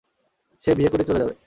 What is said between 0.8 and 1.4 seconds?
করে চলে যাবে!